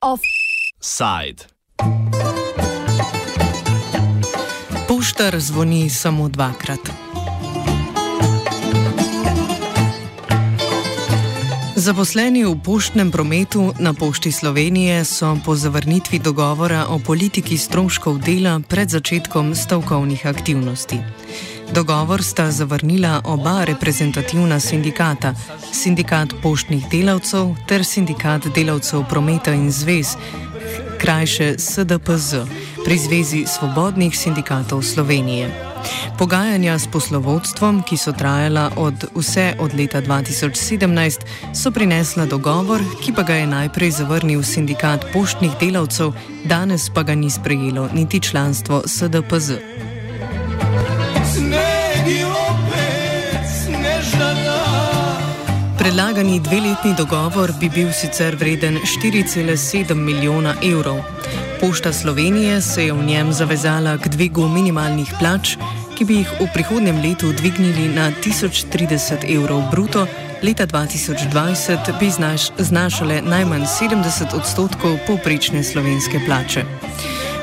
[0.00, 1.44] Offside.
[4.88, 7.05] Poštar zvoni samo dvakrat.
[11.86, 18.58] Zaposleni v poštnem prometu na Pošti Slovenije so po zavrnitvi dogovora o politiki stroškov dela
[18.58, 20.98] pred začetkom stavkovnih aktivnosti.
[21.70, 25.38] Dogovor sta zavrnila oba reprezentativna sindikata,
[25.70, 30.18] sindikat poštnih delavcev ter sindikat delavcev prometa in zvez,
[30.98, 32.50] krajše SDPZ,
[32.82, 35.75] pri Zvezi svobodnih sindikatov Slovenije.
[36.18, 43.12] Pogajanja s poslovodstvom, ki so trajala od vse od leta 2017, so prinesla dogovor, ki
[43.12, 46.12] pa ga je najprej zavrnil sindikat poštnih delavcev,
[46.44, 49.52] danes pa ga ni sprejelo niti članstvo SDPZ.
[55.78, 60.96] Predlagani dveletni dogovor bi bil sicer vreden 4,7 milijona evrov.
[61.60, 65.56] Pošta Slovenije se je v njem zavezala k dvigu minimalnih plač,
[65.96, 70.04] ki bi jih v prihodnem letu dvignili na 1030 evrov bruto,
[70.44, 76.64] leta 2020 bi znaš, znašale najmanj 70 odstotkov povprečne slovenske plače.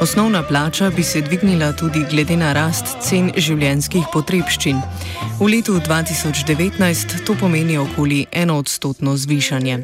[0.00, 4.78] Osnovna plača bi se dvignila tudi glede na rast cen življenjskih potrebščin.
[5.40, 9.78] V letu 2019 to pomeni okoli enoodstotno zvišanje.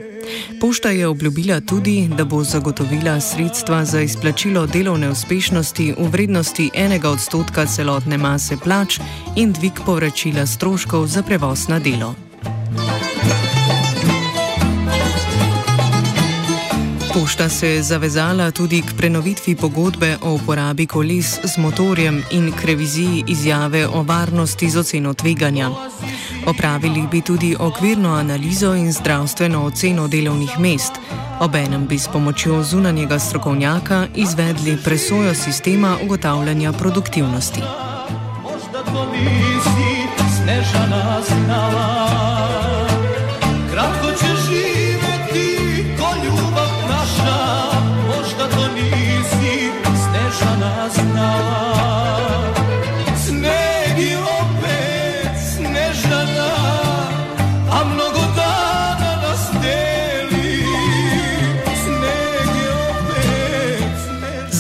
[0.61, 7.11] Pošta je obljubila tudi, da bo zagotovila sredstva za izplačilo delovne uspešnosti v vrednosti enega
[7.11, 9.01] odstotka celotne mase plač
[9.37, 12.15] in dvig povračila stroškov za prevoz na delo.
[17.15, 22.65] Pošta se je zavezala tudi k prenovitvi pogodbe o uporabi koles z motorjem in k
[22.65, 25.71] reviziji izjave o varnosti z oceno tveganja.
[26.47, 30.93] Opravili bi tudi okvirno analizo in zdravstveno oceno delovnih mest.
[31.41, 37.61] Obenem bi s pomočjo zunanjega strokovnjaka izvedli presojo sistema ugotavljanja produktivnosti.
[38.43, 42.34] Možda to nisi, snežana znala.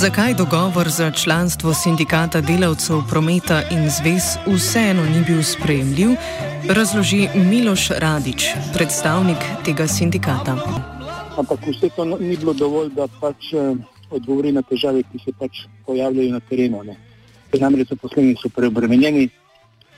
[0.05, 6.11] Zakaj dogovor za članstvo sindikata delavcev prometa in zvez vseeno ni bil sprejemljiv,
[6.69, 8.45] razloži Miloš Radič,
[8.75, 10.57] predstavnik tega sindikata.
[11.39, 13.75] Ampak vse to ni bilo dovolj, da pač eh,
[14.17, 16.83] odgovori na težave, ki se pač pojavljajo na terenu.
[17.61, 19.29] Namreč zaposleni so preobremenjeni,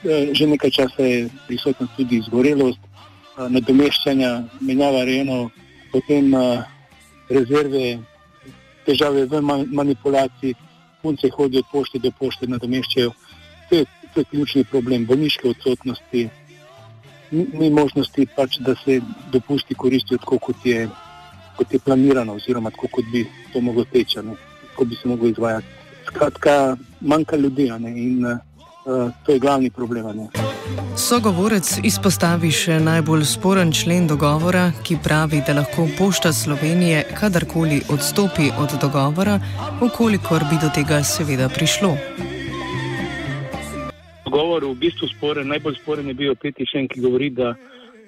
[0.04, 5.50] eh, že nekaj časa je prisotna tudi izgorelost, eh, nadomeščanja, menjava rejeno,
[5.93, 6.34] potem
[7.28, 7.99] rezerve
[8.87, 9.41] težave v
[9.72, 10.54] manipulaciji,
[11.03, 13.12] punce hodijo od pošte do pošte, nadomeščajo.
[13.69, 13.84] To je,
[14.15, 16.28] to je ključni problem, bolniške odsotnosti,
[17.31, 19.00] ni, ni možnosti, pač, da se
[19.33, 20.87] dopusti koristijo tako, kot je,
[21.56, 24.19] kot je planirano, oziroma tako, kot bi to moglo teči,
[24.77, 25.67] kot bi se moglo izvajati.
[26.06, 28.39] Skratka, manjka ljudi in uh,
[29.27, 30.16] to je glavni problem.
[30.16, 30.28] Ne.
[30.97, 38.50] Sogovorec izpostavi še najbolj sporen člen dogovora, ki pravi, da lahko Pošta Slovenije kadarkoli odstopi
[38.59, 39.41] od dogovora,
[39.83, 41.97] ukolikor bi do tega seveda prišlo.
[44.25, 47.55] Dogovor je v bistvu sporen, najbolj sporen je bil peti člen, ki govori, da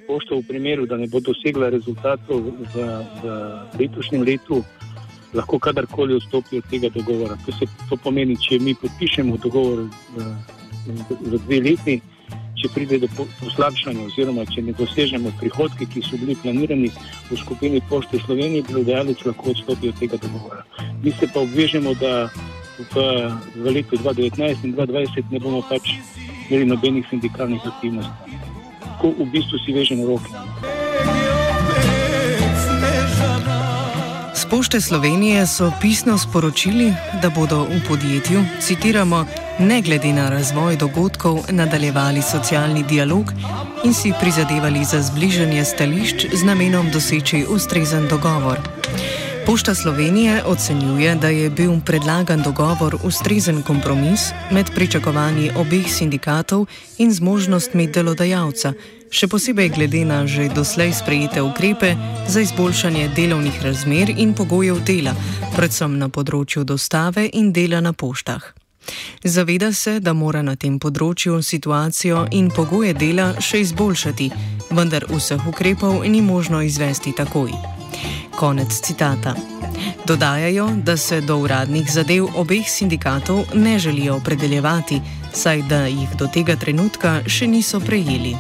[0.09, 2.85] Pošta v primeru, da ne bo dosegla rezultatov v,
[3.23, 3.33] v
[3.79, 4.63] letošnjem letu,
[5.37, 7.37] lahko kadarkoli odstopi od tega dogovora.
[7.45, 10.29] To, se, to pomeni, če mi podpišemo dogovor v,
[10.89, 12.01] v, v dve leti
[12.59, 16.91] če pride do poslabšanja, oziroma če ne dosežemo prihodke, ki so bili planirani
[17.31, 20.65] v skupini Pošte Slovenije, bi dejalec lahko odstopil od tega dogovora.
[21.05, 22.27] Mi se pa obvežemo, da
[22.79, 23.07] v,
[23.55, 25.95] v letu 2019 in 2020 ne bomo pač
[26.49, 28.48] imeli nobenih sindikalnih aktivnosti.
[28.99, 30.27] Tako v bistvu si vežemo roke.
[34.35, 36.91] Z Pošte Slovenije so pisno sporočili,
[37.23, 39.23] da bodo v podjetju, citiramo,
[39.63, 43.31] ne glede na razvoj dogodkov, nadaljevali socialni dialog
[43.87, 48.59] in si prizadevali za zbližanje stališč z namenom doseči ustrezen dogovor.
[49.49, 56.67] Pošta Slovenije ocenjuje, da je bil predlagan dogovor ustrezen kompromis med pričakovanji obeh sindikatov
[56.99, 58.73] in zmožnostmi delodajalca,
[59.11, 61.95] še posebej glede na že doslej sprejete ukrepe
[62.29, 65.17] za izboljšanje delovnih razmer in pogojev dela,
[65.57, 68.53] predvsem na področju dostave in dela na poštah.
[69.25, 74.31] Zaveda se, da mora na tem področju situacijo in pogoje dela še izboljšati,
[74.77, 77.78] vendar vseh ukrepov ni možno izvesti takoj.
[78.39, 79.35] Konec citata.
[80.07, 85.01] Dodajajo, da se do uradnih zadev obeh sindikatov ne želijo opredeljevati,
[85.33, 88.37] saj da jih do tega trenutka še niso prejeli.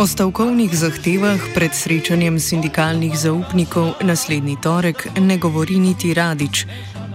[0.00, 6.64] O stavkovnih zahtevah pred srečanjem sindikalnih zaupnikov naslednji torek ne govori niti Radič.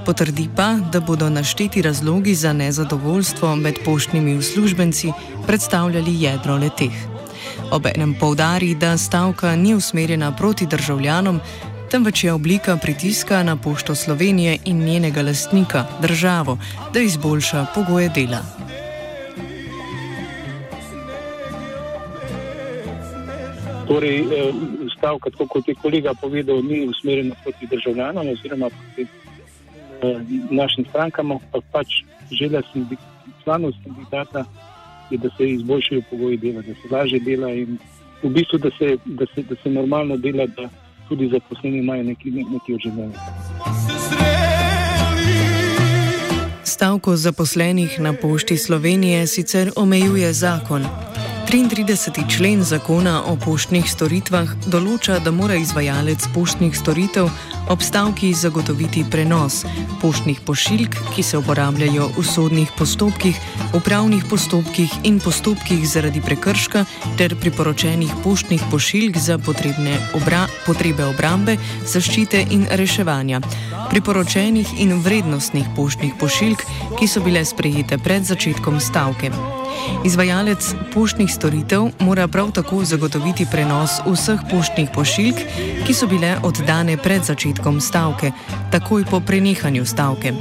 [0.06, 5.12] Potrdi pa, da bodo našteti razlogi za nezadovoljstvo med poštnimi uslužbenci
[5.48, 6.94] predstavljali jedro leteh.
[7.72, 11.40] Obenem povdari, da stavka ni usmerjena proti državljanom,
[11.92, 16.58] temveč je oblika pritiska na pošto Slovenije in njenega lastnika, državo,
[16.94, 18.42] da izboljša pogoje dela.
[23.88, 24.54] Torej, eh,
[24.98, 29.08] stavka, tako kot je kolega povedal, ni usmerjena proti državljanom oziroma proti
[30.50, 31.88] našim strankam, ampak pač
[32.32, 32.62] želja
[33.44, 34.46] članov sindikata
[35.10, 37.78] je, da se izboljšajo pogoji dela, da se lažje dela in
[38.24, 40.70] v bistvu, da se, da se, da se normalno dela, da
[41.10, 43.14] tudi zaposleni imajo neki, neki odživljenje.
[46.64, 50.86] Stavko zaposlenih na pošti Slovenije sicer omejuje zakon.
[51.48, 52.38] 33.
[52.38, 57.30] člen zakona o poštnih storitvah določa, da mora izvajalec poštnih storitev
[57.70, 59.66] ob stavki zagotoviti prenos
[60.02, 63.40] poštnih pošiljk, ki se uporabljajo v sodnih postopkih,
[63.74, 66.86] upravnih postopkih in postopkih zaradi prekrška
[67.18, 69.40] ter priporočenih poštnih pošiljk za
[70.14, 73.42] obra potrebe obrambe, zaščite in reševanja.
[73.90, 76.66] Priporočenih in vrednostnih poštnih pošiljk,
[77.00, 79.32] ki so bile sprejete pred začetkom stavke.
[80.06, 85.36] Izvajalec poštnih storitev mora prav tako zagotoviti prenos vseh poštnih pošiljk,
[85.88, 88.32] ki so bile oddane pred začetkom stavke,
[88.72, 90.34] takoj po prenehanju stavke.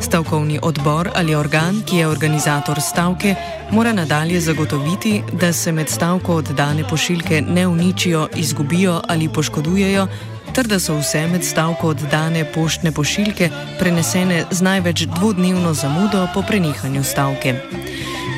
[0.00, 3.34] Stavkovni odbor ali organ, ki je organizator stavke,
[3.70, 10.06] mora nadalje zagotoviti, da se med stavko oddane pošiljke ne uničijo, izgubijo ali poškodujejo,
[10.54, 16.42] ter da so vse med stavko oddane poštne pošiljke prenesene z največ dvodnevno zamudo po
[16.42, 17.54] prenehanju stavke.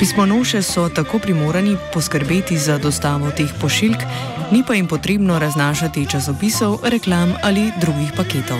[0.01, 3.99] Pismonoše so tako primorani poskrbeti za dostavo teh pošiljk,
[4.51, 8.59] ni pa jim potrebno raznašati časopisov, reklam ali drugih paketov.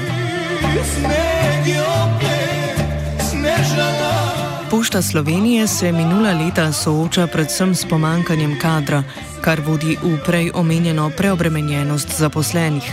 [4.71, 9.03] Pošta Slovenije se minula leta sooča predvsem s pomankanjem kadra,
[9.41, 12.93] kar vodi v prej omenjeno preobremenjenost zaposlenih.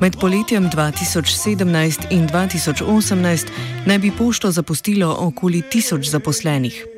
[0.00, 3.46] Med poletjem 2017 in 2018
[3.86, 6.91] naj bi pošto zapustilo okoli tisoč zaposlenih.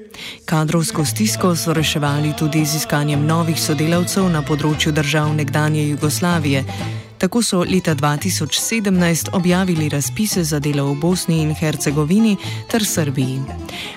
[0.45, 6.65] Kadrovsko stisko so reševali tudi z iskanjem novih sodelavcev na področju držav nekdanje Jugoslavije.
[7.19, 12.37] Tako so leta 2017 objavili razpise za delo v Bosni in Hercegovini
[12.71, 13.41] ter Srbiji.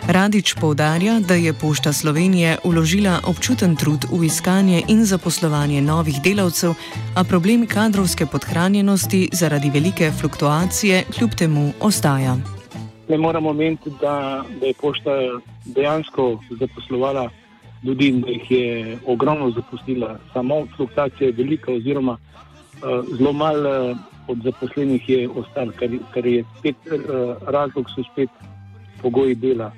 [0.08, 6.74] Radič povdarja, da je Pošta Slovenije uložila občuten trud v iskanje in zaposlovanje novih delavcev,
[7.16, 12.57] a problem kadrovske podhranjenosti zaradi velike fluktuacije kljub temu ostaja.
[13.10, 15.12] Ne moramo meniti, da, da je pošta
[15.66, 17.30] dejansko zaposlovala
[17.84, 20.20] ljudi in da jih je ogromno zapustila.
[20.34, 26.26] Samo fluktuacija je velika, oziroma uh, zelo malo uh, od zaposlenih je ostalo, kar, kar
[26.26, 27.02] je spet uh,
[27.48, 28.30] razlog, so spet
[29.02, 29.72] pogoji dela.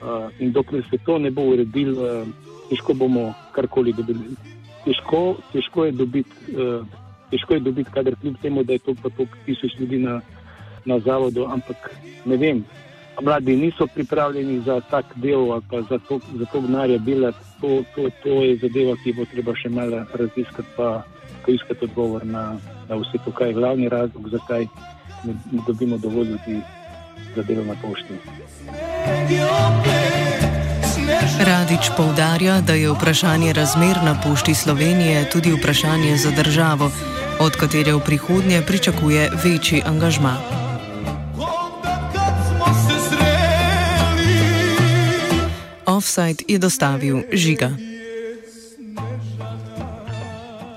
[0.00, 2.28] Uh, in dokler se to ne bo uredilo, uh,
[2.70, 4.36] težko bomo karkoli dobili.
[4.84, 6.86] Težko, težko je dobiti, uh,
[7.30, 10.20] težko je dobiti, kader kljub temu, da je to pa toliko tisoč ljudi na
[10.88, 11.90] na zavodu, ampak
[12.24, 12.64] ne vem.
[13.20, 17.38] Mladi niso pripravljeni za tak del ali pa za to, za to gnare delati.
[17.60, 21.02] To, to, to je zadeva, ki bo treba še malo raziskati, pa
[21.46, 22.54] poiskati odgovor na,
[22.88, 24.68] na vse to, kaj je glavni razlog, zakaj
[25.26, 26.60] ne, ne dobimo dovolj ljudi
[27.34, 28.14] za delo na pošti.
[31.38, 36.90] Radič poudarja, da je vprašanje razmer na pošti Slovenije tudi vprašanje za državo,
[37.40, 40.67] od katere v prihodnje pričakuje večji angažma.
[45.98, 47.87] Offside je dostavil Žiga.